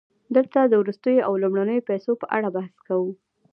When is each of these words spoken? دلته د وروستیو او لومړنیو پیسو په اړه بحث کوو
دلته 0.35 0.59
د 0.65 0.73
وروستیو 0.81 1.25
او 1.27 1.33
لومړنیو 1.43 1.87
پیسو 1.89 2.11
په 2.21 2.25
اړه 2.37 2.47
بحث 2.55 2.75
کوو 2.87 3.11